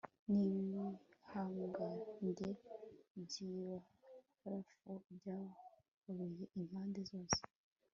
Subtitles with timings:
[0.29, 1.87] Nibihangange
[3.23, 7.41] byibarafu byahobeye impande zose